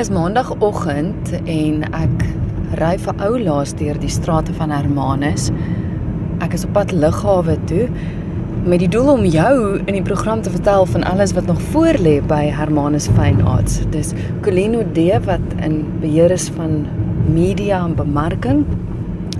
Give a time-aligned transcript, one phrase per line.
[0.00, 2.22] Dis maandagooggend en ek
[2.80, 5.50] ry vir ou laas deur die strate van Hermanus.
[6.40, 7.90] Ek is op pad lughawe toe
[8.64, 9.52] met die doel om jou
[9.82, 13.82] in die program te vertel van alles wat nog voorlê by Hermanus Fine Arts.
[13.92, 16.86] Dis Colino D wat in beheer is van
[17.28, 18.64] media en bemarking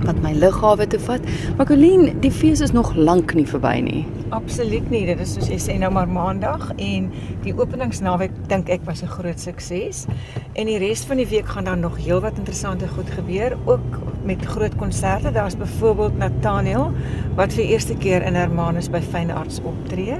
[0.04, 1.24] wat my lughawe toe vat.
[1.56, 4.04] Maar Colleen, die fees is nog lank nie verby nie.
[4.30, 5.02] Absoluut nie.
[5.08, 7.08] Dit is soos jy sê nou maar maandag en
[7.42, 10.06] die openingsnaweek dink ek was 'n groot sukses.
[10.54, 14.44] En die res van die week gaan daar nog heelwat interessante goed gebeur, ook met
[14.44, 15.32] groot konserte.
[15.32, 16.92] Daar's byvoorbeeld Nathaniel
[17.34, 20.18] wat vir eerste keer in Hermanus by Fyn Arts optree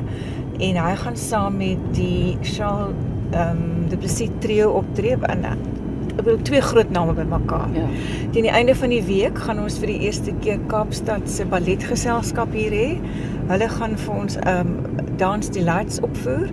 [0.59, 2.95] en hy gaan saam met die Charles
[3.31, 5.59] ehm um, Du Plessis trio optree ek
[6.23, 7.69] bedoel twee groot name bymekaar.
[7.74, 7.87] Ja.
[8.30, 12.52] Teen die einde van die week gaan ons vir die eerste keer Kaapstad se balletgeselskap
[12.52, 12.88] hier hê
[13.51, 14.69] Hulle gaan vir ons um
[15.19, 16.51] Dance Delights opvoer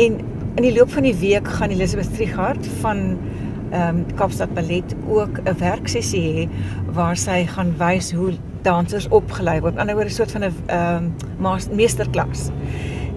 [0.00, 0.14] en
[0.56, 3.02] in die loop van die week gaan Elisabeth Trigard van
[3.76, 6.48] um Kaapstad Ballet ook 'n werksessie hê
[6.96, 9.76] waar sy gaan wys hoe dansers opgelei word.
[9.76, 10.54] Aan die ander woorde 'n soort van 'n
[11.42, 12.50] um meesterklas.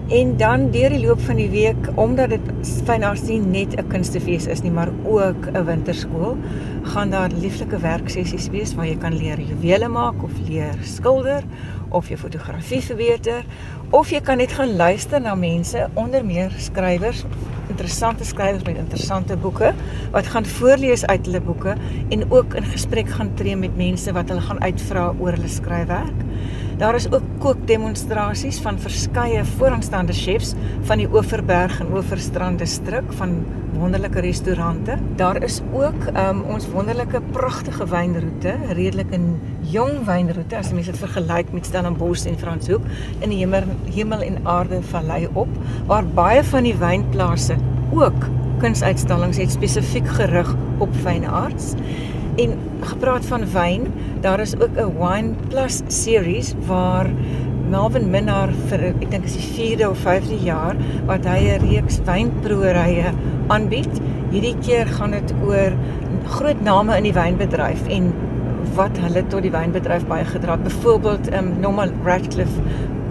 [0.08, 4.46] En dan deur die loop van die week, omdat dit fynars nie net 'n kunstefees
[4.46, 6.36] is nie, maar ook 'n winterskool,
[6.82, 11.42] gaan daar lieflike werksessies wees waar jy kan leer juwele maak of leer skilder
[11.88, 13.44] of jy fotografie verbeter
[13.90, 17.24] of jy kan net gaan luister na mense onder meer skrywers
[17.72, 19.72] interessante skrywers met interessante boeke
[20.14, 21.76] wat gaan voorlees uit hulle boeke
[22.10, 26.26] en ook in gesprek gaan tree met mense wat hulle gaan uitvra oor hulle skryfwerk.
[26.82, 30.48] Daar is ook kookdemonstrasies van verskeie vooraanstaande chefs
[30.88, 33.36] van die Oeverberg en Oeverstrand distrik van
[33.78, 34.96] wonderlike restaurante.
[35.16, 40.98] Daar is ook um, ons wonderlike pragtige wynroete, redelik 'n jong wynroete as jy dit
[40.98, 42.82] vergelyk met Stellenbosch en Franshoek
[43.20, 43.62] in die hemel,
[43.94, 45.48] hemel en aarde vallei op
[45.86, 47.56] waar baie van die wynplase
[47.92, 48.26] ook
[48.58, 51.74] kunsuitstallings het spesifiek gerig op fyn arts.
[52.36, 53.86] En gepraat van wyn,
[54.20, 57.06] daar is ook 'n Wine Plus series waar
[57.68, 62.00] Melvin Minnar vir ek dink is die 4de of 5de jaar wat hy 'n reeks
[62.04, 63.12] wynproeërye
[63.46, 64.00] aanbied.
[64.30, 65.72] Hierdie keer gaan dit oor
[66.24, 68.12] groot name in die wynbedryf en
[68.74, 70.62] wat hulle tot die wynbedryf baie gedra het.
[70.62, 72.60] Byvoorbeeld um Norma Radcliffe,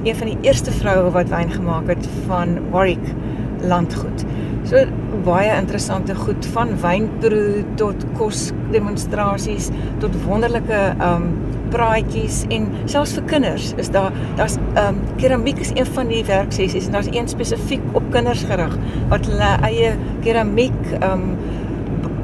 [0.04, 3.14] een van die eerste vroue wat wyn gemaak het van Warwick
[3.62, 4.26] landgoed.
[4.72, 4.80] So
[5.26, 9.68] baie interessante goed van wynproe tot kos demonstrasies
[10.00, 11.26] tot wonderlike um
[11.74, 16.88] praatjies en selfs vir kinders is daar daar's um keramiek is een van die werksessies
[16.88, 18.78] en daar's een spesifiek op kinders gerig
[19.12, 19.92] wat hulle eie
[20.24, 21.34] keramiek um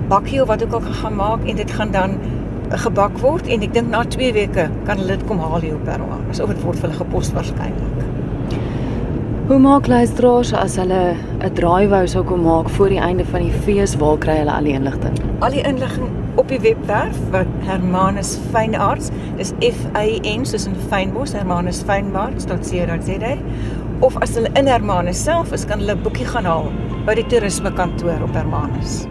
[0.07, 2.15] bakkie of wat ook al gaan maak en dit gaan dan
[2.87, 5.83] gebak word en ek dink na 2 weke kan hulle dit kom haal hier op
[5.91, 8.26] Paroa asof dit word vir hulle gepos waarskynlik
[9.47, 13.45] Hoe maak luisteraars as hulle 'n draai wou sou kom maak voor die einde van
[13.45, 15.15] die fees, waar kry hulle al die inligting?
[15.39, 20.75] Al die inligting op die webwerf wat Hermanus Fynarts, dis F Y N soos in
[20.89, 23.37] Fynbos, Hermanus Fynarts.co.za
[24.01, 26.67] of as hulle in Hermanus self is, kan hulle 'n boekie gaan haal
[27.05, 29.07] by die toerisme kantoor op Hermanus.